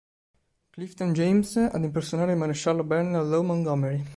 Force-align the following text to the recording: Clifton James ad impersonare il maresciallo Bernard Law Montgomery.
Clifton 0.71 1.13
James 1.13 1.53
ad 1.59 1.83
impersonare 1.83 2.31
il 2.31 2.37
maresciallo 2.39 2.83
Bernard 2.83 3.27
Law 3.29 3.43
Montgomery. 3.43 4.03